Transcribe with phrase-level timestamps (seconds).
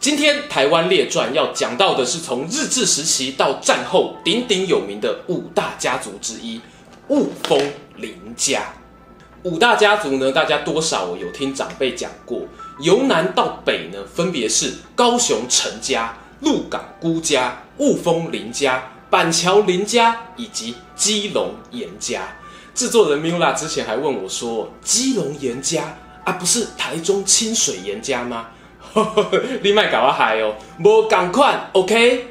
[0.00, 6.60] 今天台湾列传要讲到的是从日治时期到战后鼎鼎有名的五大家族之一——
[7.10, 7.60] 雾峰
[7.96, 8.62] 林家。
[9.42, 12.42] 五大家族呢，大家多少有听长辈讲过，
[12.80, 22.36] 由南到北呢，分别是高雄陈家、鹿港辜家、雾峰林家、板桥林家以及基隆严家。
[22.72, 28.50] 制作人 Mula 之前还问我说：“基隆严家啊，不是台中清水严家吗？”
[29.62, 32.26] 你麦搞啊嗨哦，无赶快，OK。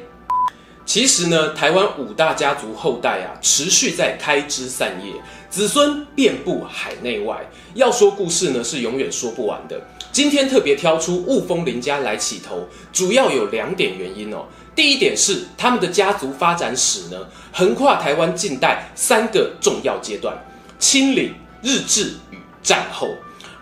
[0.86, 5.12] 其实呢，台湾五大家族后代啊，持续在开枝散叶，
[5.50, 7.50] 子孙遍布海内外。
[7.74, 9.82] 要说故事呢，是永远说不完的。
[10.14, 14.46] 今天特别挑出雾峰林家来起头，主要有两点原因哦。
[14.74, 17.18] 第一点是他们的家族发展史呢，
[17.52, 20.38] 横跨台湾近代三个重要阶段：
[20.80, 23.10] 清领、日治与战后。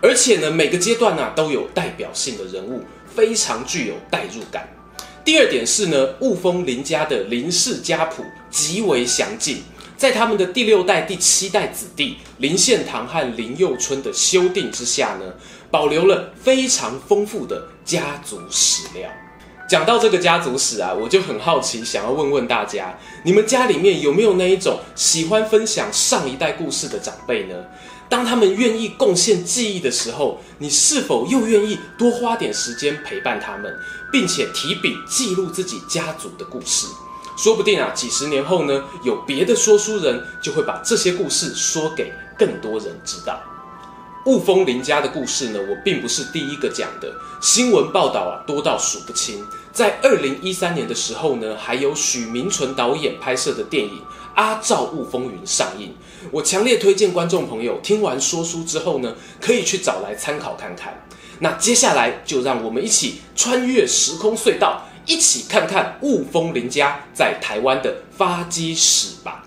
[0.02, 4.68] 而且呢，每个阶段呢、都有代表性的人物，非常具有代入感。
[5.24, 9.62] 第二点是呢，雾峰林家的林氏家谱极为详尽，
[9.96, 15.34] 在他们的第六代、第七代子弟林献堂和林幼春的修订之下呢，
[15.70, 19.10] 保留了非常丰富的家族史料。
[19.68, 27.56] 讲到这个家族史啊，我就很好奇，想要问问大家，你们家里面有没有那一种喜欢分享上一代故事的长辈呢？
[28.08, 33.76] 当他们愿意贡献记忆的时候，你是否又愿意多花点时间陪伴他们，
[34.12, 36.86] 并且提笔记录自己家族的故事？
[37.36, 43.38] 说不定啊，几十年后呢，有别的说书人就会把这些故事说给更多人知道。
[44.24, 49.44] 雾峰林家的故事呢，我并不是第一个讲的，新闻报道啊多到数不清。
[49.72, 53.90] 在二零一三年的时候呢，还有许明纯导演拍摄的电影
[54.36, 55.92] 《阿照雾峰云》上映。
[56.30, 61.06] 我强烈推荐观众朋友听完说书之后呢，可以去找来参考看看。
[61.40, 69.44] 那接下来就让我们一起穿越时空隧道，一起看看雾峰林家在台湾的发迹史吧。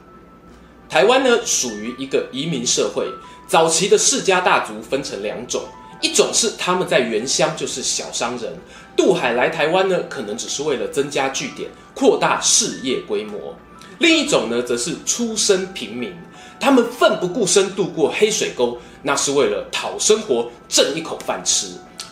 [0.88, 3.08] 台湾呢，属于一个移民社会。
[3.48, 5.64] 早期的世家大族分成两种，
[6.02, 8.56] 一种是他们在原乡就是小商人，
[8.96, 13.56] 渡海来台湾呢，可能只是为了增加据点、扩大事业规模；
[14.00, 16.14] 另一种呢，则是出身平民，
[16.60, 21.68] 他们奋不顾身渡过黑水沟，那是为了讨生活、挣一口饭吃。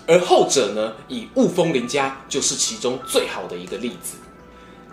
[0.06, 4.16] 而后者呢，以雾峰林家就是其中最好的一个例子。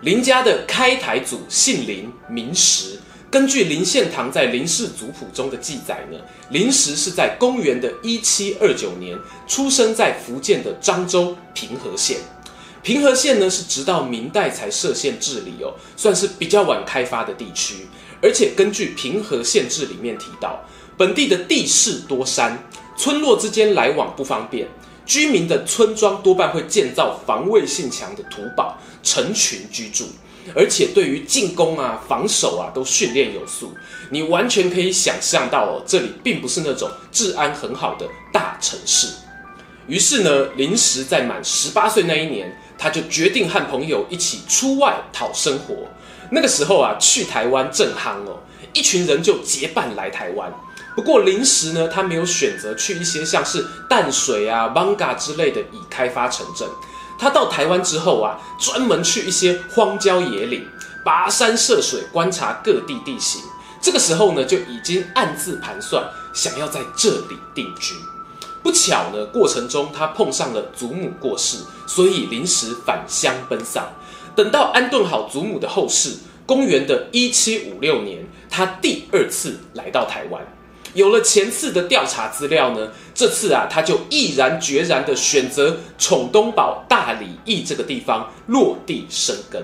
[0.01, 2.99] 林家的开台祖姓林，名实。
[3.31, 6.17] 根据林献堂在林氏族谱中的记载呢，
[6.49, 9.17] 林实是在公元的一七二九年
[9.47, 12.17] 出生在福建的漳州平和县。
[12.85, 17.87] 平和县呢是直到明代才设县治理哦，算是比较晚开发的地区。
[18.21, 20.63] 而且根据平和县志里面提到，
[20.95, 22.63] 本地的地势多山，
[22.95, 24.67] 村落之间来往不方便，
[25.03, 30.05] 居民的村庄多半会建造防卫性强的土堡，成群居住。
[30.53, 33.73] 而且对于进攻啊、防守啊，都训练有素。
[34.11, 39.07] 你完全可以想象到哦，这里并不是那种治安很好的大城市。
[39.87, 45.87] 于是呢，临时在满十八岁那一年，他就决定和朋友一起出外讨生活。
[46.31, 48.39] 那个时候啊，去台湾正夯哦，
[48.73, 50.51] 一群人就结伴来台湾。
[50.95, 56.67] 不过临时呢，他没有选择去一些像是淡水啊、艋舺之类的已开发城镇。
[57.19, 60.67] 他到台湾之后啊，专门去一些荒郊野岭，
[61.05, 63.41] 跋山涉水，观察各地地形。
[63.81, 66.03] 这个时候呢，就已经暗自盘算，
[66.33, 67.93] 想要在这里定居。
[68.65, 73.87] 不巧呢，过程中他碰上了祖母过世，所以临时返乡奔丧。
[74.35, 76.17] 等到安顿好祖母的后事，
[76.47, 80.41] 公元的一七五六年，他第二次来到台湾。
[80.95, 89.61] 有了前次的调查资料呢，这次啊，他就毅然决然的选择闯东堡大里驿这个地方落地生根。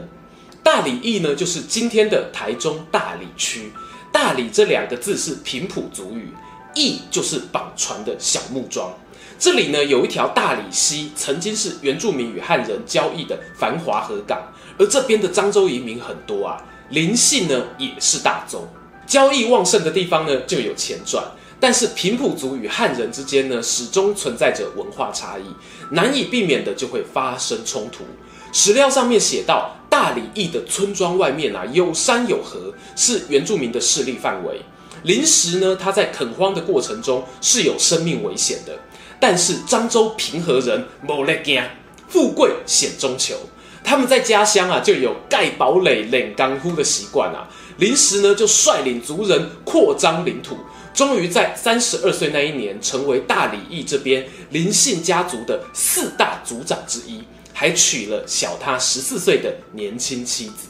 [0.61, 3.71] 大里驿呢，就是今天的台中大里区。
[4.11, 6.31] 大里这两个字是平埔族语，
[6.75, 8.93] 驿就是绑船的小木桩。
[9.39, 14.39] 这里呢，有一条大里溪，曾经是原住民与汉人交易的繁华河港。
[14.77, 18.67] 而这边的漳州移民很多啊，林姓呢也是大宗。
[19.07, 21.23] 交易旺盛的地方呢，就有钱赚。
[21.59, 25.43] 但是平埔族与汉人之间呢，始终存在着文化差异，
[25.91, 28.03] 难以避免的就会发生冲突。
[28.51, 34.61] 史料上面写到，大里邑的村庄外面啊，有山有河，是原住民的势力范围。
[35.03, 38.77] 临时呢，他在垦荒的过程中是有生命危险的。
[39.19, 41.63] 但是漳州平和人没在怕，
[42.07, 43.35] 富贵险中求。
[43.83, 47.47] 他们在家乡啊，就有盖堡垒、练功夫的习惯啊。
[47.77, 50.57] 临时呢，就率领族人扩张领土，
[50.93, 60.67] 终于在三十二岁那一年，成为大里邑这边林姓家族的四大族长之一，还娶了小他十四岁的年轻妻子。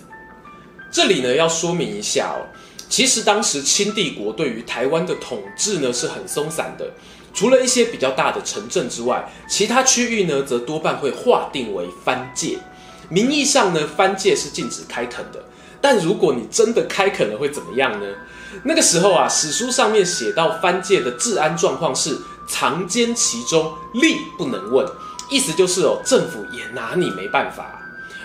[0.91, 2.43] 这里呢，要说明一下哦，
[2.91, 6.91] 其实当时清帝国对于台湾的统治呢是很松散的，
[7.33, 12.57] 除了一些比较大的城镇之外，其他区域呢则多半会划定为藩界。
[13.07, 15.41] 名义上呢，藩界是禁止开垦的。
[15.79, 18.05] 但如果你真的开垦了，会怎么样呢？
[18.63, 24.85] 那个时候啊，史书上面写到藩界的治安状况是藏奸其中，吏不能问，
[25.29, 27.80] 意思就是哦，政府也拿你没办法。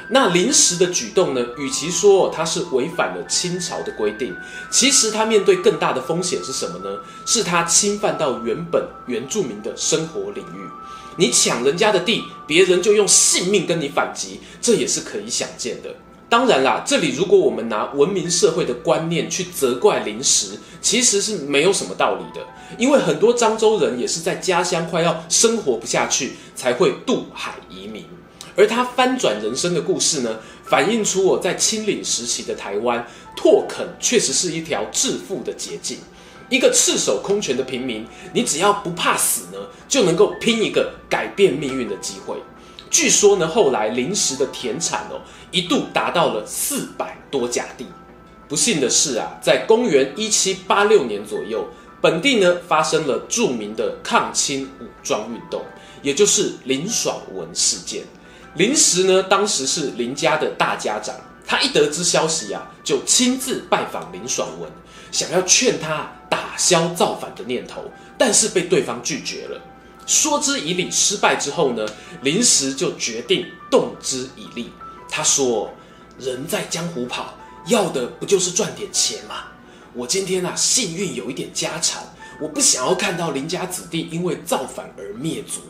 [0.09, 4.35] 那临时的举动呢，与其说他是违反了清朝的规定，
[4.71, 6.99] 其实他面对更大的风险是什么呢？
[7.27, 10.61] 是他侵犯到原本原住民的生活领域。
[11.19, 15.91] 你抢人家的地，别人就用性命跟你反击，这也是可以想见的。
[16.29, 22.47] 当然啦，这里如果我们拿文明社会的观念去责怪临时，其实是没有什么道理的。
[22.79, 28.05] 因为很多漳州人也是在家乡快要生活不下去，才会渡海移民。
[28.57, 33.07] 而他翻转人生的故事呢，反映出我在清领时期的台湾，
[33.37, 35.99] 拓垦确实是一条致富的捷径。
[36.49, 39.59] 一个赤手空拳的平民，你只要不怕死呢，
[39.89, 42.37] 就能够拼一个改变命运的机会。
[42.89, 45.21] 据说呢，后来临时的田产哦，
[45.51, 47.85] 一度达到了四百多甲地。
[48.49, 51.67] 不幸的是啊，在公元一七八六年左右，
[52.01, 55.61] 本地呢发生了著名的抗清武装运动，
[56.01, 58.05] 也就是林爽文事件。
[58.57, 61.15] 临时呢，当时是林家的大家长，
[61.47, 64.71] 他一得知消息啊，就亲自拜访林爽文，
[65.13, 67.85] 想要劝他打消造反的念头，
[68.17, 69.61] 但是被对方拒绝了。
[70.07, 71.87] 说之以理，失败之后呢，
[72.23, 74.73] 临时就决定动之以利。
[75.11, 75.73] 他说
[76.19, 77.35] ：“人在江湖跑，
[77.67, 79.45] 要的不就是赚点钱吗？
[79.93, 82.03] 我今天啊，幸运有一点家产，
[82.41, 85.61] 我不想要看到林家子弟因为造反而灭族。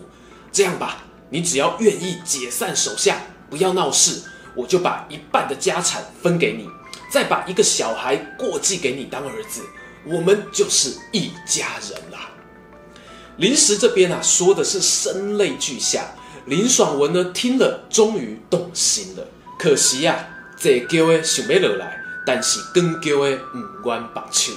[0.53, 3.21] 这样吧，你只要愿意解散手下，
[3.51, 4.23] 不要闹事，
[4.55, 6.69] 我就把一半的家产分给你，
[7.11, 9.63] 再把一个小孩过继给你当儿子，
[10.05, 12.31] 我们就是一家人啦。”
[13.39, 16.07] 临时这边啊，说的是声泪俱下。
[16.47, 19.27] 林爽文呢，听了终于动心了。
[19.59, 24.53] 可惜呀、啊，这叫的想要落来，但是更叫的唔愿放手。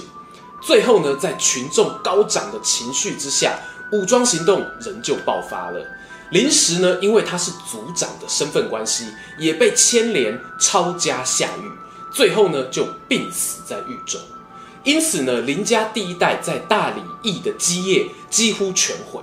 [0.62, 3.58] 最后呢，在群众高涨的情绪之下，
[3.92, 5.84] 武装行动仍旧爆发了。
[6.30, 9.06] 临时呢，因为他是族长的身份关系，
[9.38, 11.70] 也被牵连抄家下狱，
[12.12, 14.20] 最后呢，就病死在狱中。
[14.84, 19.22] 因此呢，林家第一代在大理邑的基业几乎全毁。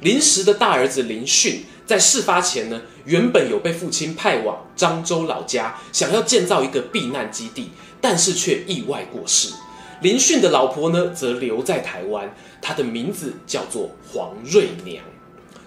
[0.00, 7.70] 临时的大儿子林训在事发前呢，原本有被父亲派往漳州老家，想要建造一个避难基地，
[8.00, 9.52] 但是却意外过世。
[10.02, 15.04] 林训的老婆呢，则留在台湾，她的名字叫做黄瑞娘。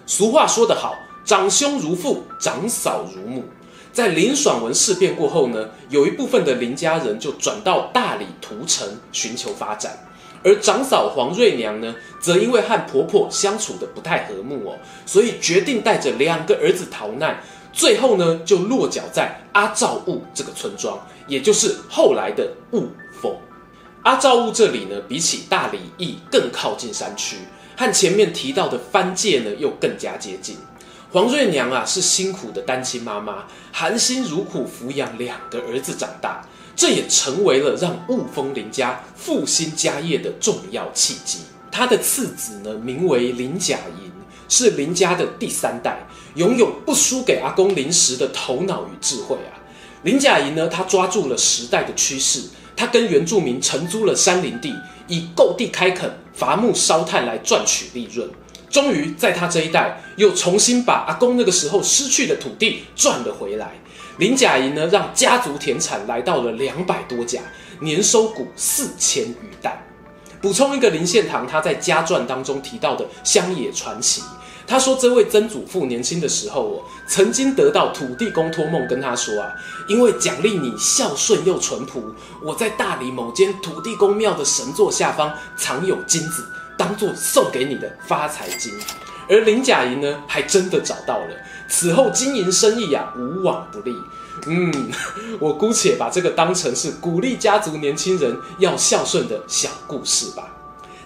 [0.06, 3.44] 俗话说得好，长兄如父，长嫂如母。
[3.92, 9.96] 在林爽文事变过后呢，有一部分的林家人就转到大理屠城寻求发展，
[10.42, 14.76] 而长嫂黄瑞娘呢，则因为和婆婆相处得不太和睦哦，
[15.06, 17.40] 所以决定带着两个儿子逃难，
[17.72, 22.88] 最后呢就落脚在阿照雾这个村庄，也就是后来的雾
[23.22, 23.32] 峰。
[24.02, 27.36] 阿照雾这里呢，比起大理邑更靠近山区，
[27.76, 30.56] 和前面提到的藩界呢又更加接近。
[31.12, 41.38] 黄瑞娘啊，是辛苦的单亲妈妈，含辛茹苦抚养两个儿子长大，这也成为了让雾峰林家复兴家业的重要契机。
[41.70, 44.10] 她的次子呢，名为林甲寅，
[44.48, 46.04] 是林家的第三代，
[46.34, 49.54] 拥有不输给阿公临时的头脑与智慧啊。
[50.02, 52.42] 林甲寅呢，他抓住了时代的趋势，
[52.74, 54.74] 他跟原住民承租了山林地，
[55.06, 58.28] 以购地开垦、伐木烧炭来赚取利润。
[58.68, 63.72] 终于在他这一代又重新把阿公那个时候失去的土地赚了回来。
[64.18, 67.40] 林甲寅呢，让家族田产来到了两百多甲，
[67.80, 69.80] 年收谷四千余担。
[70.40, 74.22] 补充一个林献堂他在家传当中提到的乡野传奇，
[74.66, 79.52] 他说这位曾祖父年轻的时候哦，曾经得到土地公托梦跟他说啊，
[79.88, 82.02] 因为奖励你孝顺又淳朴，
[82.42, 86.44] 我在大理某间土地公庙的神座下方藏有金子。
[86.76, 88.72] 当做送给你的发财金，
[89.28, 91.28] 而林甲寅呢，还真的找到了。
[91.68, 93.96] 此后经营生意啊，无往不利。
[94.46, 94.90] 嗯，
[95.38, 100.53] 我姑且把这个当成是鼓励家族年轻人要孝顺的小故事吧。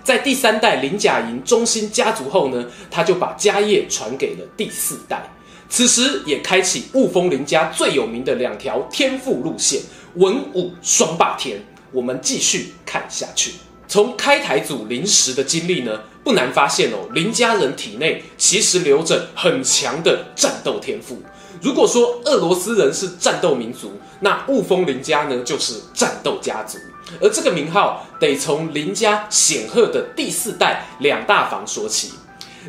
[0.09, 5.23] 在第三代林甲营中兴家族后呢，他就把家业传给了第四代。
[5.69, 9.83] 此时也开启雾峰林家最有名的两条天赋路线，
[10.15, 11.63] 文武双霸天。
[11.93, 13.53] 我们继续看下去。
[13.87, 21.21] 从开台祖林时的经历呢，不难发现哦，林家人体内其实留着很强的战斗天赋。
[21.61, 26.79] 如果说俄罗斯人是战斗民族，那雾峰林家呢就是战斗家族。
[27.21, 32.13] 而这个名号得从林家显赫的第四代两大房说起。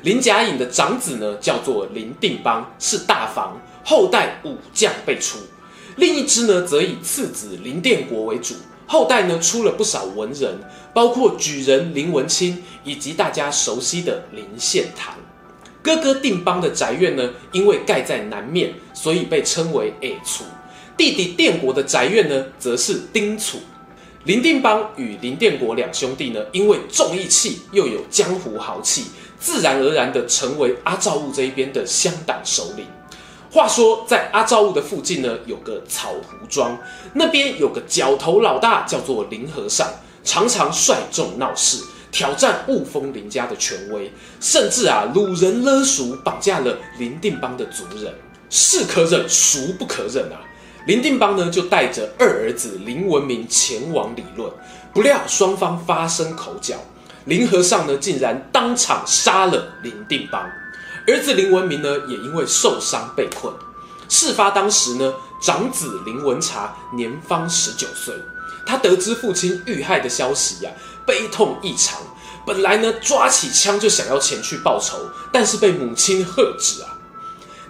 [0.04, 5.40] 林甲隐的长子呢叫做林定邦，是大房，后代武将辈出；
[5.98, 8.56] 另一支呢则以次子林殿国为主。
[8.88, 10.58] 后代呢出了不少文人，
[10.94, 15.14] 包括举人林文清以及大家熟悉的林献堂。
[15.82, 20.46] 哥哥定邦的宅院呢，因为盖在南面，所以被称为矮厝。
[20.98, 23.60] 弟弟奠国的宅院呢，则是丁厝。
[24.26, 29.06] 林定邦与林殿国两兄弟呢，因为重义气又有江湖豪气，
[29.40, 32.86] 自然而然的成为阿赵雾这一边的乡党首领。
[33.50, 36.78] 话说，在阿赵雾的附近呢，有个草湖庄，
[37.14, 39.88] 那边有个角头老大，叫做林和尚，
[40.26, 41.82] 常常率众闹事，
[42.12, 48.14] 挑战雾峰林家的权威，甚至啊，掳人勒赎，绑架了林定邦的族人。
[48.52, 50.42] 是可忍，孰不可忍啊！
[50.88, 54.52] 林定邦呢，就带着二儿子林文明前往理论，
[54.92, 56.76] 不料双方发生口角，
[57.26, 60.50] 林和尚呢，竟然当场杀了林定邦。
[61.06, 63.54] 儿子林文明呢，也因为受伤被困。
[64.08, 68.16] 事发当时呢，长子林文察年方十九岁，
[68.66, 70.72] 他得知父亲遇害的消息呀、
[71.10, 72.00] 悲痛异常。
[72.46, 74.96] 本来呢，抓起枪就想要前去报仇，
[75.34, 77.00] 但是被母亲喝止啊：“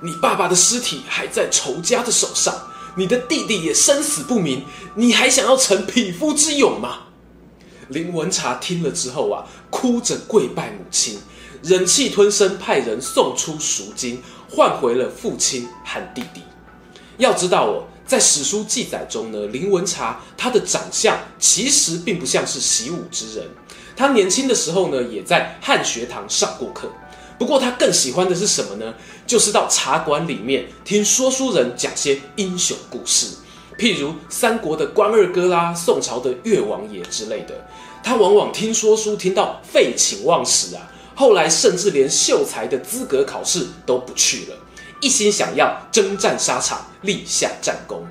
[0.03, 2.53] 你爸爸的尸体还在仇家的手上，
[2.95, 4.65] 你的弟弟也生死不明，
[4.95, 7.03] 你还想要逞匹夫之勇吗？”
[7.87, 11.17] 林文察听了之后啊，哭着跪拜母亲。
[11.63, 16.41] 忍气吞声，派人送出赎金，换回了父亲和弟弟。
[17.17, 23.47] 要知道哦，在史书记载中呢，林文察他的长相其实并不像是习武之人。
[23.95, 26.89] 他年轻的时候呢，也在汉学堂上过课。
[27.37, 28.95] 不过他更喜欢的是什么呢？
[29.27, 33.27] 就是到茶馆里面听说书人讲些英雄故事，
[33.77, 37.69] 譬如三国的关二哥啦，宋朝的岳王爷之类的。
[38.01, 40.81] 他往往听说书听到废寝忘食啊。
[41.13, 44.55] 后来甚至连秀才的资格考试都不去了，
[45.01, 48.05] 一心想要征战沙场，立下战功。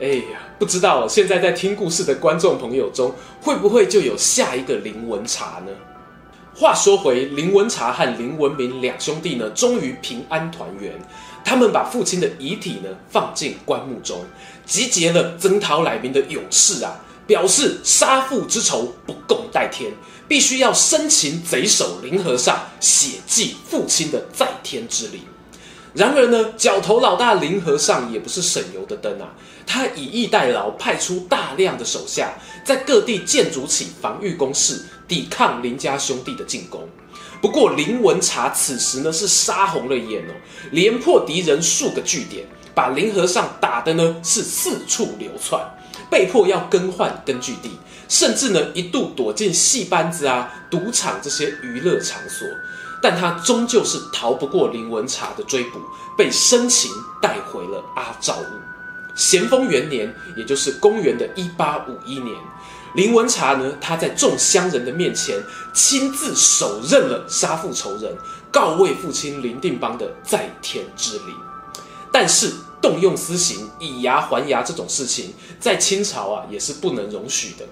[0.00, 5.72] 哎呀，不知道现在在听故事的观众朋友中，会不会就有下一个林文茶呢？
[6.56, 10.92] 话说回林文茶和林文明两兄弟呢，终于平安团圆。
[11.44, 14.24] 他们把父亲的遗体呢放进棺木中，
[14.64, 19.92] 集结了征讨来宾的勇士啊，表示杀父之仇不共戴天。
[20.26, 25.20] 必须要生擒贼首林和尚，血祭父亲的在天之灵。
[25.94, 29.30] 然而呢，角头老大林和尚也不是省油的灯啊，
[29.64, 32.34] 他以逸待劳，派出大量的手下，
[32.64, 36.88] 在各地建筑起防御工事，抵抗林家兄弟的进攻。
[37.40, 40.34] 不过林文察此时呢是杀红了眼哦，
[40.72, 45.60] 连破敌人数个据点，把林和尚打得呢是四处流窜，
[46.10, 47.70] 被迫要更换根据地。
[48.08, 52.46] 甚至呢，一度躲进戏班子啊、赌场这些娱乐场所，
[53.04, 55.78] 但他终究是逃不过林文察的追捕，
[56.16, 58.46] 被生擒带回了阿赵雾。
[59.14, 62.34] 咸丰元年，也就是公元的一八五一年，
[62.94, 65.38] 林文察呢，他在众乡人的面前
[65.74, 68.16] 亲自手刃了杀父仇人、
[68.50, 71.36] 告慰父亲林定邦的在天之灵。
[72.10, 77.66] 但是动用私刑、以牙还牙这种事情，在清朝啊也是不能容许的。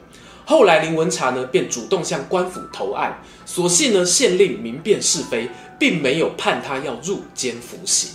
[0.45, 8.11] 后来林文察呢，便主动向官府投案，所幸呢，县令明辨是非，并没有判他要入监服刑。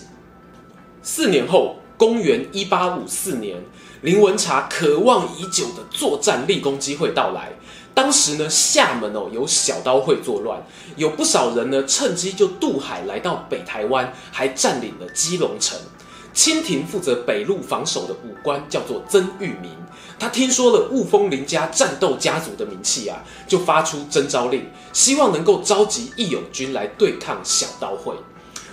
[1.01, 3.57] 四年后，公元一八五四年，
[4.01, 7.51] 林文察渴望已久的作战立功机会到来。
[7.93, 10.61] 当时呢，厦门哦有小刀会作乱，
[10.97, 15.79] 有不少人呢趁机就渡海来到北台湾，还占领了基隆城。
[16.33, 19.71] 清廷负责北路防守的武官叫做曾玉明。
[20.19, 28.13] 他听说了雾峰林家战斗家族的名气啊，就发出征召令，希望能够召集义勇军来对抗小刀会。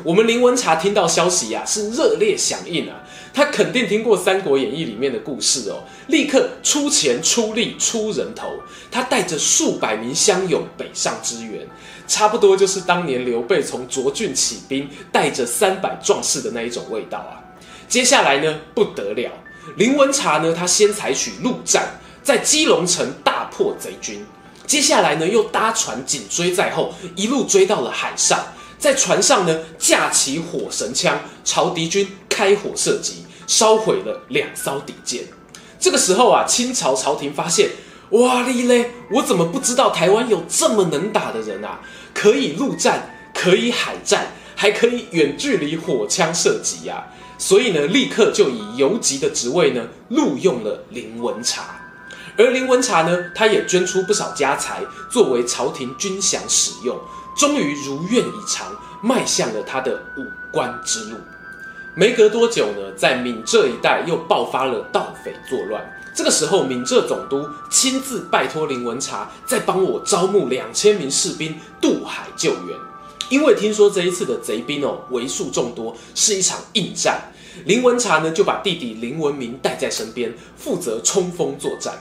[0.02, 2.96] 我们林文察听到消息呀、啊，是热烈响应啊，
[3.32, 8.48] 他肯定听过《三国演义》里面的故事哦，立刻出钱出力出人头，
[8.90, 11.64] 他带着数百名乡勇北上支援，
[12.08, 17.38] 差不多就是当年刘备从涿郡起兵，带着三百壮士的那一种味道啊。
[17.86, 19.30] 接下来呢，不得了。
[19.76, 24.24] 林文茶呢，他先采取陆战，在基隆城大破贼军，
[24.66, 28.38] 接下来呢，又搭船紧追在后，一路追到了海上，
[28.78, 35.24] 在船上呢，架起火神枪，朝敌军开火射击，烧毁了两艘敌舰。
[35.80, 37.70] 这个时候啊，清朝朝廷发现，
[38.10, 41.80] 哇哩嘞，我怎么不知道台湾有这么能打的人啊？
[42.14, 47.04] 可以陆战，可以海战，还可以远距离火枪射击呀！
[47.44, 51.78] 所以呢，立刻就以游击的职位呢，录用了林文茶。
[52.38, 56.98] 而林文茶呢，他也捐出不少家财，作为朝廷军饷使用，
[57.36, 61.18] 终于如愿以偿，迈向了他的武官之路。
[61.94, 65.84] 没隔多久呢，在闽浙一带又爆发了盗匪作乱。
[66.14, 72.78] 这个时候，闽浙总督亲自拜托林文茶，再帮我招募两千名士兵渡海救援。
[73.30, 77.20] 因为听说这一次的贼兵哦，为数众多，是一场硬战。
[77.64, 81.94] 林文茶呢，就把弟弟林文明带在身边，负责冲锋作战。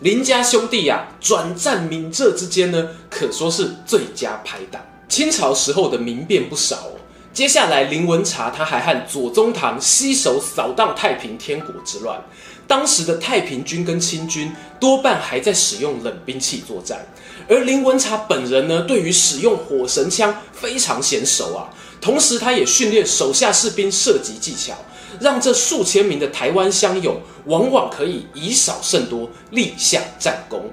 [0.00, 4.80] 林家兄弟呀、啊，转战闽浙之间呢，可说是最佳拍档。
[5.08, 6.92] 清朝时候的民变不少哦。
[7.32, 12.20] 接下来，林文茶他还和左宗棠携手扫荡太平天国之乱。
[12.66, 17.06] 当时的太平军跟清军多半还在使用冷兵器作战，
[17.48, 21.70] 而林文茶本人呢，对于使用火绳枪非常娴熟啊。
[22.00, 24.74] 同时，他也训练手下士兵射击技巧，
[25.20, 30.70] 让这数千名的台湾乡勇往往可以以少胜多，立下战功。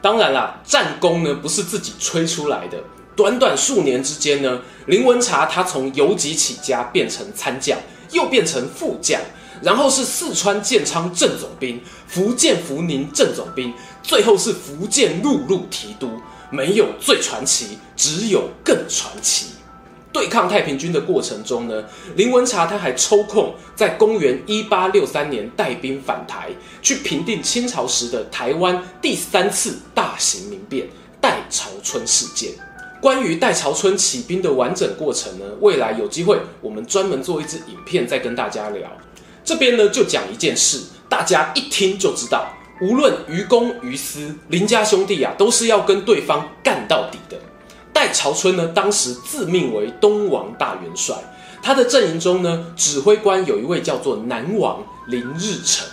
[0.00, 2.78] 当然啦，战功呢不是自己吹出来的。
[3.16, 7.78] 短短数年之间呢，林文茶他从游击起家变成参将，
[8.10, 9.20] 又变成副将，
[9.62, 13.72] 然后是四川建昌正总兵、福建福宁正总兵，
[14.02, 16.10] 最后是福建陆路提督。
[16.50, 19.46] 没有最传奇，只有更传奇。
[20.14, 30.86] 对抗太平军的过程中呢，林文茶他还抽空在公元一八六三年带兵返台，去平定清朝时的台湾第三次大型民变——
[31.20, 32.52] 代潮春事件。
[33.00, 38.88] 关于代潮春起兵的完整过程呢，未来有机会我们专门做一支影片再跟大家聊。
[39.44, 42.50] 这边呢就讲一件事，大家一听就知道，
[42.80, 47.36] 无论于公于私，林家兄弟啊都是要跟对方干到底的。
[48.04, 51.16] 代朝春呢当时自命为东王大元帅，
[51.62, 55.86] 他的阵营中呢指挥官有一位叫做南王林日成。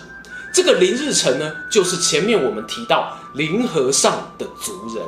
[0.53, 5.05] 这个林日成呢就是前面我们提到林和尚的族人。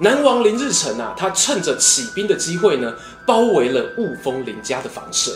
[0.00, 2.92] 南王林日成啊，他趁着起兵的机会呢，
[3.26, 5.32] 包围了雾峰林家的房舍。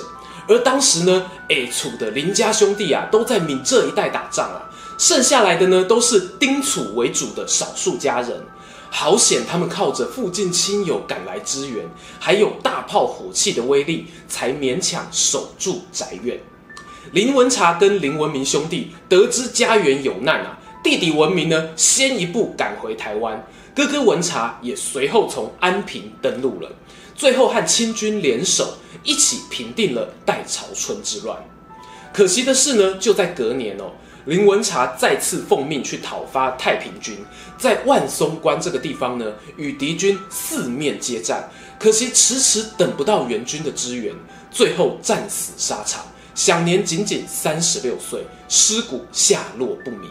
[0.46, 4.61] 而当时呢，哎，楚的林家兄弟啊，都在闽浙一带打仗啊，
[4.98, 8.44] 剩下来的呢，都是丁楚为主的少数家人。
[8.94, 11.83] 好险，他们靠着附近亲友赶来支援，
[12.20, 16.38] 还有大炮火器的威力，才勉强守住宅院。
[17.12, 23.42] 林文茶跟林文明兄弟得知家园有难啊，弟弟文明呢，先一步赶回台湾。
[23.74, 26.70] 哥哥文茶也随后从安平登陆了，
[27.16, 31.42] 最后和清军联手一起平定了代潮春之乱。
[32.12, 33.92] 可惜的是呢，就在隔年哦，
[34.24, 37.18] 林文茶再次奉命去讨伐太平军，
[37.58, 44.14] 在万松关这个地方呢，与敌军四面接战，可惜迟迟等不到援军的支援，
[44.48, 46.04] 最后战死沙场，
[46.37, 50.08] 享年仅仅三十六岁，尸骨下落不明。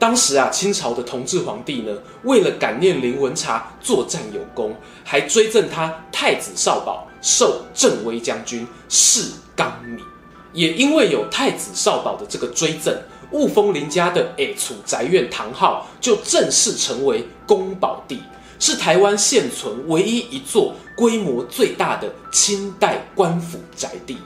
[0.00, 10.04] 当时啊，清朝的同治皇帝呢，为了感念林文茶作战有功，还追赠他太子少保，授镇威将军，谥纲敏。
[10.52, 12.94] 也因为有太子少保的这个追赠，
[13.32, 18.22] 雾峰林家的下厝宅院堂号就正式成为宫保地，
[18.58, 24.16] 是台湾现存唯一一座规模最大的清代官府宅地。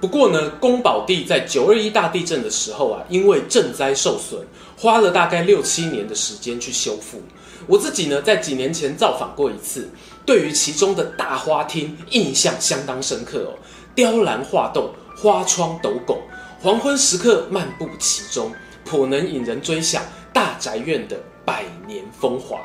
[0.00, 4.40] 不过呢，宫保地在九二一大地震的时候啊，因为震灾受损，
[4.78, 7.20] 花了大概六七年的时间去修复。
[7.66, 9.90] 我自己呢，在几年前造访过一次，
[10.24, 13.52] 对于其中的大花厅印象相当深刻哦。
[13.94, 16.16] 雕栏画栋，花窗斗拱，
[16.62, 18.52] 黄昏时刻漫步其中，
[18.84, 22.58] 颇能引人追想大宅院的百年风华。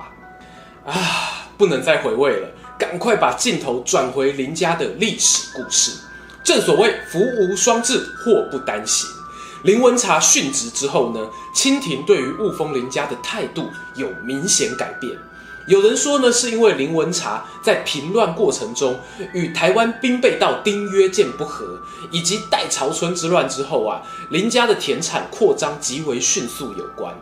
[0.86, 5.94] 啊，不能再回味了，赶快把镜头转回林家的历史故事。
[6.44, 9.10] 正所谓福无双至，祸不单行。
[9.64, 15.18] 林文茶殉职之后呢，清廷对于雾峰林家的态度有明显改变。
[15.68, 19.00] 有人说呢，是因为林文茶在平乱过程中
[19.34, 21.80] 与台湾兵备道丁约见不和，
[22.12, 27.16] 以及代潮春之乱之后啊，林家的田产扩张极为迅速有关。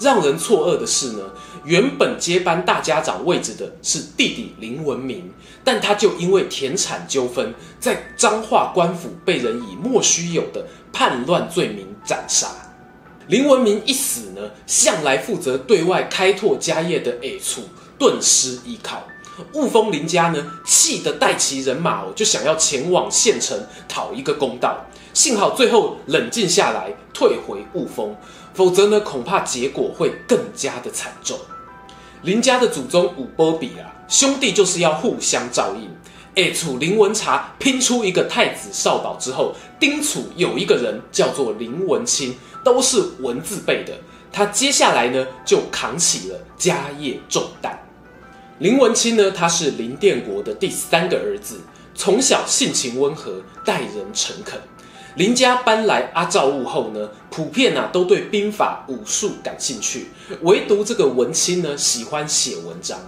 [0.00, 1.22] 让人错愕的是呢，
[1.62, 12.48] 原本接班大家长位置的是弟弟林文明，但他就因为田产纠纷，在彰化官府被人以莫须有的叛乱罪名斩杀。
[13.28, 17.62] 林文明一死呢，向来负责对外开拓家业的 A 处
[18.04, 19.02] 顿失依靠。
[19.54, 24.78] 雾峰林家呢，气得带齐人马哦，就想要前往县城讨一个公道。
[25.14, 28.14] 幸好最后冷静下来，退回雾峰，
[28.52, 31.38] 否则呢，恐怕结果会更加的惨重。
[32.22, 35.88] 林家的祖宗五波比啊，兄弟就是要互相照应。
[36.36, 43.94] 下厝林文茶拼出一个太子少保之后，丁楚有一个人叫做林文清，都是文字辈的。
[44.30, 47.83] 他接下来呢，就扛起了家业重担。
[48.58, 51.60] 林文清呢，他是林殿国的第三个儿子，
[51.94, 54.60] 从小性情温和，待人诚恳。
[55.16, 60.08] 林家搬来阿罩雾后呢，普遍啊都对兵法武术感兴趣，
[60.42, 62.98] 唯独这个文清呢，喜欢写文章。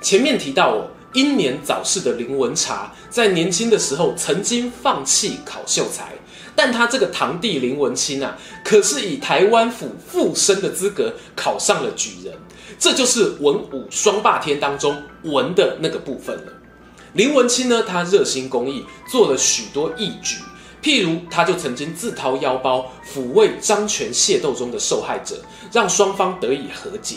[0.00, 0.90] 前面提到哦。
[1.12, 6.12] 英年早逝的林文茶，在年轻的时候曾经放弃考秀才，
[6.54, 12.34] 但他这个堂弟林文清啊，可是以台湾府副生的资格考上了举人，
[12.78, 16.52] 这就是文武双霸天当中文的那个部分了。
[17.14, 20.36] 林文清呢，他热心公益，做了许多义举，
[20.82, 25.36] 譬如他就曾经自掏腰包抚慰张权械斗中的受害者，
[25.72, 27.16] 让双方得以和解。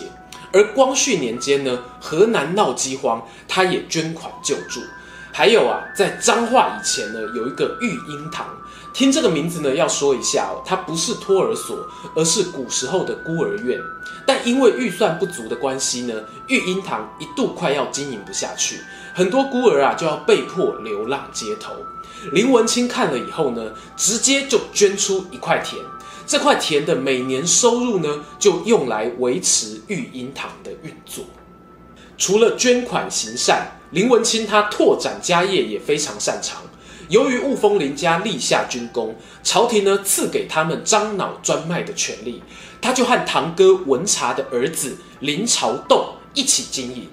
[0.52, 4.80] 而光绪年间呢，河南闹饥荒，他也捐款救助。
[5.32, 8.48] 还有啊，在彰化以前呢，有一个育婴堂。
[9.00, 13.80] 听这个名字呢，要说一下哦，它不是托儿所，而是古时候的孤儿院。
[14.28, 16.14] 但因为预算不足的关系呢，
[16.48, 18.82] 育婴堂一度快要经营不下去，
[19.14, 21.72] 很多孤儿啊就要被迫流浪街头。
[22.34, 25.82] 林文清看了以后呢，直接就捐出一块田。
[26.28, 31.24] 这块田的每年收入呢，就用来维持育婴堂的运作。
[32.18, 36.62] 除了捐款行善，林文清他拓展家业也非常擅长。
[37.10, 42.44] 由于雾峰林家立下军功，朝廷呢赐给他们樟脑专卖的权利，
[42.80, 47.10] 他就和堂哥文茶的儿子林朝栋一起经营。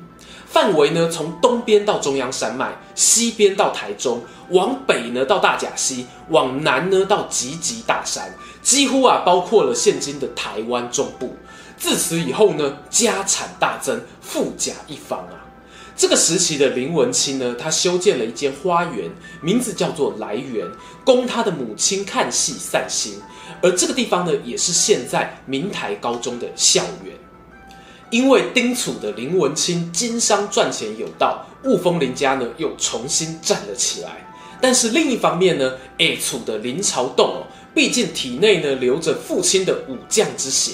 [0.46, 11.34] 范围呢，从东边到中央山脉，西边到台中，往北呢到大甲溪，往南呢到集集大山，几乎啊包括了现今的台湾中部。
[11.78, 15.45] 自此以后呢，家产大增，富甲一方啊。
[15.96, 20.66] 这个时期的林文清呢，他修建了一间花园，名字叫做来园，
[21.02, 23.14] 供他的母亲看戏散心。
[23.62, 27.14] 而这个地方呢，也是现在明台高中的校园。
[28.10, 34.30] 因为丁楚的林文清经商赚钱有道，雾峰林家呢又重新站了起来。
[34.60, 40.72] 但是另一方面呢，下厝的林朝栋哦，毕竟体内呢流着父亲的武将之血。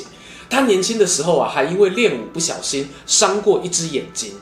[0.50, 4.32] 他年轻的时候啊，还因为练武不小心伤过一只眼睛。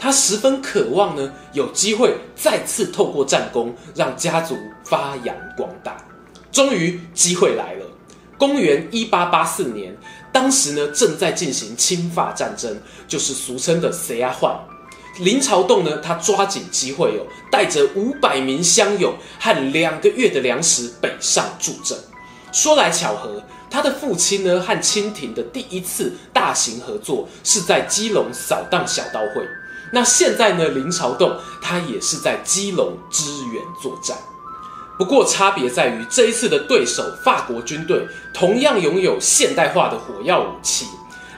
[0.00, 6.02] 他十分渴望呢有机会再次透过战功让家族发扬光大。
[6.50, 7.86] 终于机会来了，
[8.38, 9.94] 公元一八八四年。
[10.32, 14.56] 当时呢，正在进行清法战争，就是俗称的“谁啊换”。
[15.20, 21.98] 林朝栋呢，他抓紧机会哦，带着五百名乡勇和两个月的粮食北上助阵。
[22.52, 29.46] 说来巧合，他的父亲呢和清廷的第一次大型合作是在基隆扫荡小刀会。
[29.92, 34.16] 那现在呢，林朝栋他也是在基隆支援作战。
[34.96, 40.86] 不过差别在于，这一次的对手法国军队同样拥有现代化的火药武器。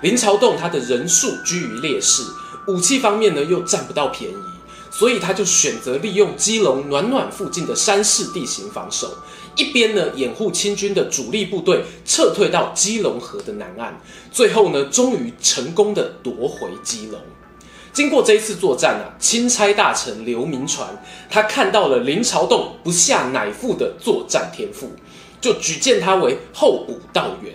[0.03, 2.25] 林朝栋他的人数居于劣势，
[2.67, 4.45] 武器方面呢又占不到便宜，
[4.91, 9.17] 所以他就选择利用基隆暖暖附近的山势地形防守，
[9.55, 14.01] 一边呢掩护清军的主力部队撤退到基隆河的南岸，
[14.33, 17.21] 最后呢终于成功的夺回基隆。
[17.93, 20.89] 经过这一次作战啊，钦差大臣刘铭传
[21.29, 24.91] 他看到了林朝栋不下乃父的作战天赋，
[25.41, 27.53] 就举荐他为候补道员。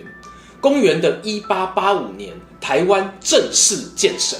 [0.60, 4.38] 公元的一八八五年，台湾正式建省，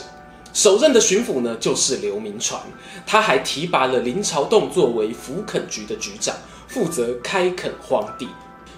[0.52, 2.61] 首任的巡抚呢就是刘铭传，
[3.04, 6.34] 他还提拔了林朝栋作为福垦局的局长，
[6.68, 8.28] 负责开垦荒地。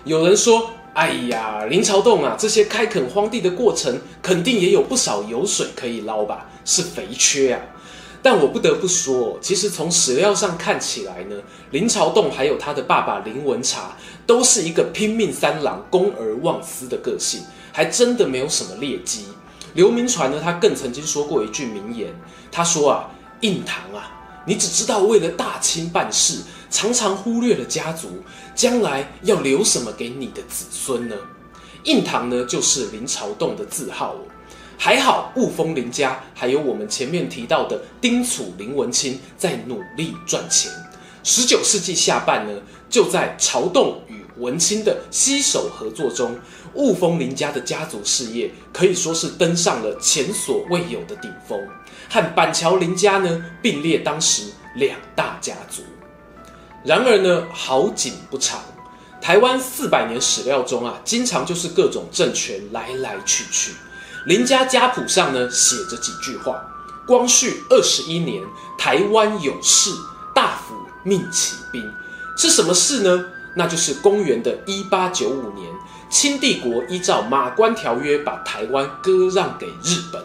[0.04, 0.70] 有人说。
[0.92, 6.48] 哎呀，林朝栋啊，这些开垦荒地的过程，肯定也有不少油水可以捞吧？
[6.64, 7.60] 是肥缺啊！
[8.22, 11.36] 但我不得不说，其实从史料上看起来呢，
[11.70, 19.26] 林朝栋还有他的爸爸林文茶，都是一个拼命三郎、公而忘私的个性，还真的没有什么劣迹。
[19.74, 22.12] 刘铭传呢，他更曾经说过一句名言，
[22.50, 23.08] 他说啊，
[23.40, 24.16] 印堂啊。
[24.46, 26.38] 你只知道为了大清办事，
[26.70, 28.08] 常常忽略了家族
[28.60, 31.16] 将来要留什么给你的子孙呢？
[31.84, 34.20] 印堂呢，就是林朝栋的字号哦。
[34.76, 40.70] 还好雾峰林家还有我们前面提到的丁楚林文清在努力赚钱。
[41.24, 46.38] 十九世纪下半呢，就在朝栋与文清的携手合作中，
[46.74, 51.58] 雾峰林家的家族事业可以说是登上了前所未有的顶峰，
[52.10, 54.42] 和板桥林家呢并列当时
[54.74, 55.82] 两大家族。
[56.84, 58.60] 然而呢，好景不长，
[59.20, 63.72] 台湾四百年史料中啊，经常就是各种政权来来去去。
[64.26, 66.62] 林家家谱上呢写着几句话：
[67.06, 68.42] 光绪二十一年，
[68.78, 69.90] 台湾有事，
[70.34, 71.82] 大府命起兵。
[72.36, 73.26] 是什么事呢？
[73.54, 75.70] 那就是公元的一八九五年，
[76.08, 80.24] 清帝国依照马关条约把台湾割让给日本。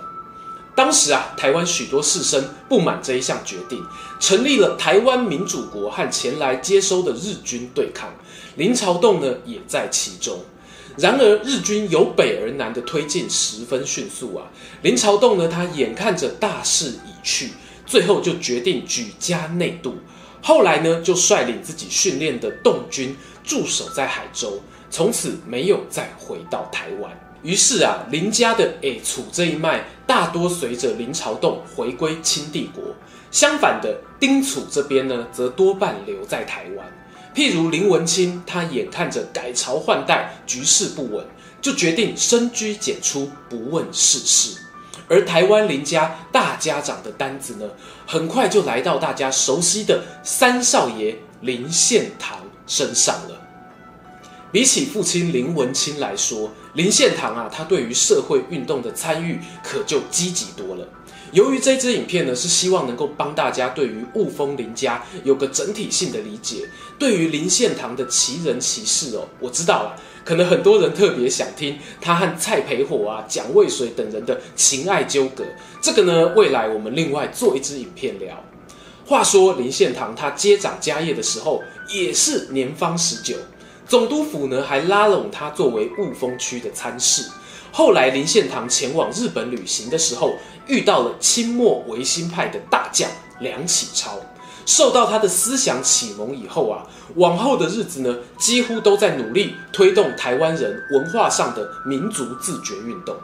[0.75, 3.81] 当时啊，台湾许多士绅不满这一项决定，
[4.19, 8.13] 成立了台湾民主国和前来接收的日军对抗。
[8.57, 10.39] 林朝栋呢也在其中。
[10.97, 14.47] 然而日军由北而南的推进十分迅速啊，
[14.81, 17.51] 林朝栋呢他眼看着大势已去，
[17.85, 19.95] 最后就决定举家内渡。
[20.41, 27.24] 后来呢，就率领自己训练的洞军驻守在海州，从此没有再回到台湾。
[27.45, 32.83] 于是啊，林家的诶楚这一脉大多随着林朝栋回归清帝国。
[33.29, 36.87] 相反的，丁楚这边呢，则多半留在台湾。
[37.35, 41.23] 譬如林文清，他眼看着改朝换代，局势不稳，
[41.61, 44.59] 就决定深居简出，不问世事。
[45.07, 47.69] 而台湾林家大家长的担子呢，
[48.07, 53.34] 很快就来到大家熟悉的三少爷林献堂身上了。
[54.55, 60.87] 比起父亲林文清来说，林献堂啊，他对于社会运动的参与可就积极多了。
[61.33, 66.69] 由于这支影片呢，是希望能够帮大家对于雾峰林家有个整体性的理解。
[66.97, 75.43] 对于林献堂的奇人奇事哦，我知道了，可能很多人特别想听他和蔡培火啊、蒋渭水等人的情爱纠葛。
[75.81, 78.41] 这个呢，未来我们另外做一支影片聊。
[79.05, 81.61] 话说林献堂他接掌家业的时候，
[81.93, 83.35] 也是年方十九，
[83.87, 87.29] 总督府呢还拉拢他作为雾峰区的参事。
[87.71, 90.33] 后来林献堂前往日本旅行的时候，
[90.65, 94.17] 遇到了清末维新派的大将梁启超，
[94.65, 103.15] 受到他的思想启蒙以后啊，往后的日子呢，几乎都在努力推动台湾人文化上的民族自觉运动。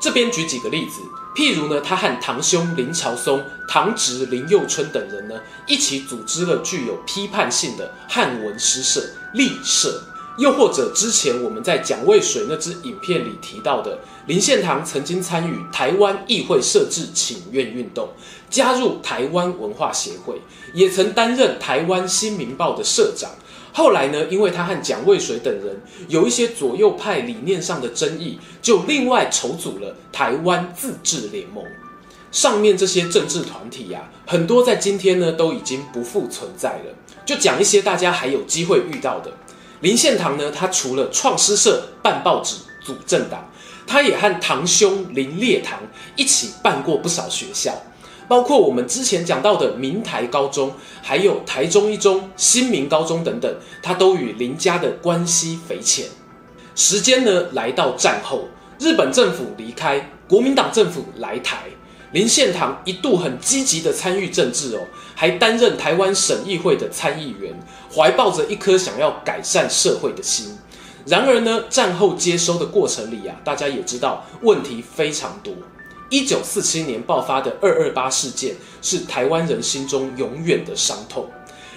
[0.00, 1.00] 这边举几个例子，
[1.34, 5.34] 譬如呢，他和堂兄林朝松、堂侄林幼春等人呢，
[5.66, 10.02] 一起组织了具有批判性的汉文诗社立社。
[10.36, 18.08] 又或者之前我们在蒋渭水那支影片里提到的，林献堂曾经参与台湾议会设置请愿运动，
[18.50, 20.40] 加入台湾文化协会，
[20.72, 23.30] 也曾担任台湾新民报的社长。
[23.76, 31.64] 后来呢，因为他和蒋渭水等人有一些左右派理念上的争议，就另外筹组了台湾自治联盟。
[32.30, 36.94] 上面这些政治团体呀、很多在今天呢都已经不复存在了。
[37.26, 39.32] 就讲一些大家还有机会遇到的。
[39.80, 43.50] 林献堂呢，他除了创诗社、办报纸、组政党，
[43.88, 45.80] 他也和堂兄林烈堂
[46.14, 47.72] 一起办过不少学校，
[48.26, 56.06] 包括我们之前讲到的明台高中，还有台中一中、新民高中等等，他都与林家的关系匪浅。
[56.74, 61.64] 时间呢，来到战后，日本政府离开，国民党政府来台。
[62.12, 64.80] 林献堂一度很积极的参与政治哦，
[65.16, 67.52] 还担任台湾省议会的参议员，
[67.92, 70.56] 怀抱着一颗想要改善社会的心。
[71.06, 75.52] 然而呢，战后接收的过程里啊，大家也知道问题非常多。
[76.14, 81.28] 一九四七年爆发的二二八事件是台湾人心中永远的伤痛。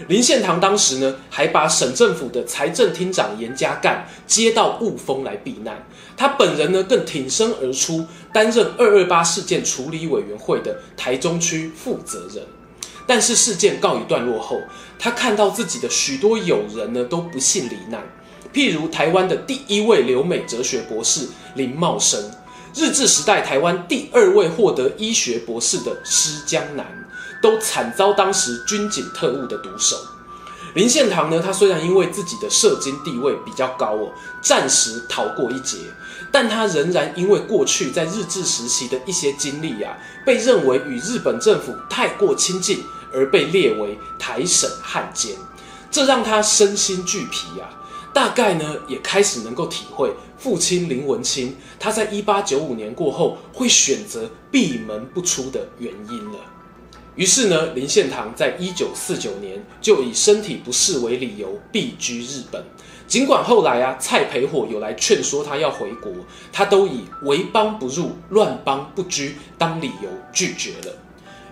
[0.08, 3.97] 林献堂当时呢，还把省政府的财政厅长严家淦
[4.28, 5.84] 接到雾峰来避难。
[6.15, 12.45] 他本人呢，更挺身而出，担任二二八事件处理委员会的台中区负责人。
[13.08, 14.62] 但是事件告一段落后，
[15.00, 18.04] 他看到自己的许多友人呢，都不幸罹难。
[18.54, 22.32] 譬如台湾的第一位留美哲学博士林茂生，
[22.77, 26.85] 日治时代台湾第二位获得医学博士的施江南。
[27.39, 29.95] 都惨遭当时军警特务的毒手。
[30.73, 34.11] 林献堂呢，他虽然因为自己的社经地位比较高哦，
[34.41, 35.77] 暂时逃过一劫，
[36.31, 45.35] 但他仍然因为过去在日治时期的一些经历、啊，被认为与日本政府太过亲近，而被列为台省汉奸，
[45.91, 47.69] 这让他身心俱疲啊。
[48.13, 56.39] 大概呢，也开始能够体会父亲林文清他在一八九五年过后会选择闭门不出的原因了。
[57.15, 62.63] 于是呢，林献堂在一九四九年就以身体不适为理由避居日本。
[63.07, 66.11] 尽管后来啊，蔡培火有来劝说他要回国，
[66.51, 70.93] 他都以为邦不入，乱邦不居当理由拒绝了。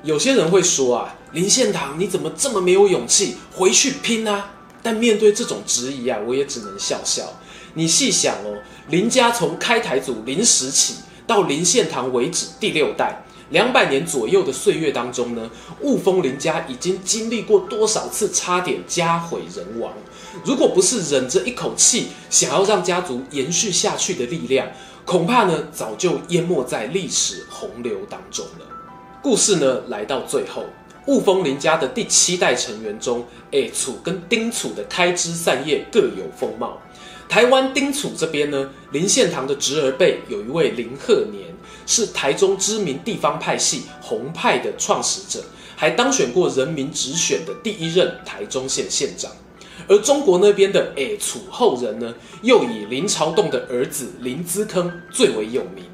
[0.04, 4.52] 有些人会说啊，林献堂你怎么这么没有勇气回去拼啊？
[4.86, 7.24] 但面对这种质疑啊，我也只能笑笑。
[7.74, 15.50] 你细想哦，林家从开台祖林时起到林献堂为止第六代，两百年左右的岁月当中呢，
[15.82, 19.92] 雾峰林家已经经历过多少次差点家毁人亡？
[20.44, 24.68] 如果不是忍着一口气想要让家族延续下去的力量，
[25.04, 28.68] 恐怕呢早就淹没在历史洪流当中了。
[29.24, 30.64] 故事呢来到最后，
[31.08, 36.82] 雾峰林家的第七代成员中，下厝跟丁楚的开枝散叶各有风貌。
[37.30, 41.54] 台湾丁楚这边呢，林献堂的侄儿辈有一位林鹤年，
[41.86, 45.44] 是台中知名地方派系洪派的创始者，
[45.76, 49.32] 还当选过人民直选的第一任台中县县长。
[49.88, 55.86] 而中国那边的下厝后人呢，又以林朝栋的儿子林资坑最为有名。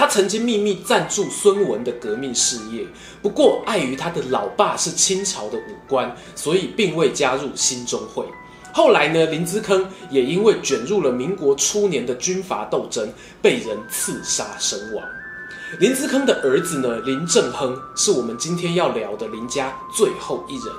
[0.00, 2.86] 他曾经秘密赞助孙文的革命事业，
[3.20, 8.24] 不过碍于他的老爸是清朝的武官，所以并未加入兴中会。
[8.72, 15.04] 后来呢，林资坑也因为卷入了民国初年的军阀斗争，被人刺杀身亡。
[15.78, 20.74] 林资坑的儿子呢，林正亨是我们今天要聊的林家最后一人。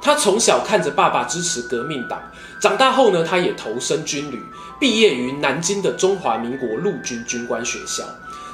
[0.00, 2.18] 他从小看着爸爸支持革命党，
[2.58, 4.42] 长大后呢，他也投身军旅，
[4.80, 8.02] 毕业于南京的中华民国陆军军官学校。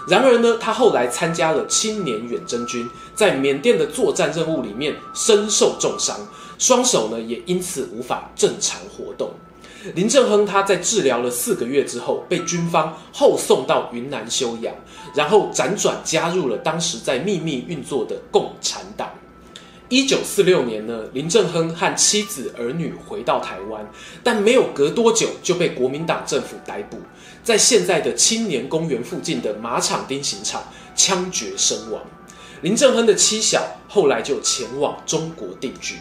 [0.08, 6.18] 然而呢，他后来参加了青年远征军，在缅甸的作战任务里面身受重伤，
[6.58, 9.30] 双手呢也因此无法正常活动。
[9.94, 14.74] 林正亨他在治疗了四个月之后，被军方后送到云南休养，
[15.14, 19.10] 然后辗转加入了当时在秘密运作的共产党。
[19.88, 23.90] 一九四六年呢，林正亨和妻子儿女回到台湾，
[24.22, 26.98] 但没有隔多久就被国民党政府逮捕，
[27.42, 30.62] 在现在的青年公园附近的马场町刑场
[30.94, 32.02] 枪决身亡。
[32.62, 35.96] 林正亨的妻小后来就前往中国定居。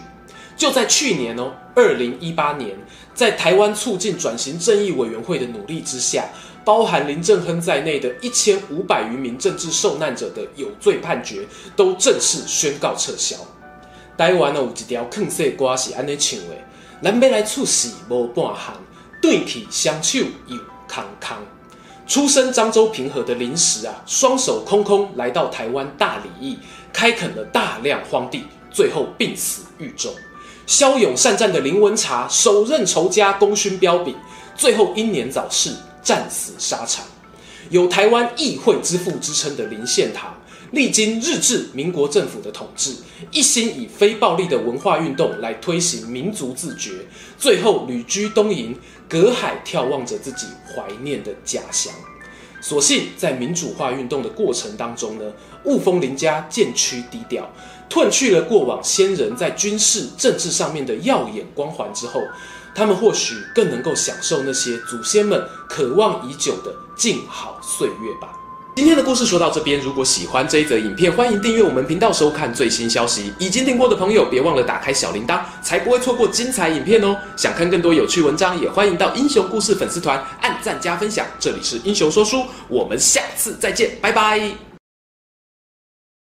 [0.57, 2.77] 就在去年哦，二零一八年，
[3.13, 6.25] 在台湾促进转型正义委员会的努力之下，
[6.65, 11.47] 包含林正亨在内的一千五百余名政治受难者的有罪判决
[11.77, 13.37] 都正式宣告撤销。
[14.17, 16.55] 台湾有一条劝世歌是安尼唱的：
[17.01, 18.75] 咱要来出世无半行，
[19.21, 20.57] 对去双手又
[20.89, 21.37] 康康。
[22.07, 26.57] 出身漳州平和的林时啊，双手空空来到台湾大理邑，
[26.91, 30.11] 开垦了大量荒地，最后病死狱中。
[30.65, 34.15] 骁勇善战的林文茶，手刃仇家功勋彪炳，
[34.55, 35.71] 最后英年早逝，
[36.01, 37.05] 战死沙场。
[37.69, 40.35] 有台湾议会之父之称的林献堂。
[40.71, 42.93] 历经日治、民国政府的统治，
[43.31, 46.91] 一心以非暴力的文化运动来推行民族自觉，
[47.37, 48.75] 最后旅居东瀛，
[49.07, 51.91] 隔海眺望着自己怀念的家乡。
[52.61, 55.23] 所幸在民主化运动的过程当中呢，
[55.63, 57.49] 雾峰林家渐趋低调，
[57.89, 62.21] 褪去了过往先人在军事政治上面的耀眼光环之后，
[62.75, 68.38] 他们或许更能够享受那些祖先们渴望已久的静好岁月吧。
[68.79, 73.33] 今天的故事说到这边，如果喜欢这一则影片，欢迎订阅我们频道收看最新消息。
[73.37, 77.13] 已经订过的朋友，别忘了打开小铃铛，才不会错过精彩影片哦。
[77.35, 81.25] 想看更多有趣文章，也欢迎到英雄故事粉丝团按赞加分享。
[81.37, 84.68] 这里是英雄说书，我们下次再见，拜拜。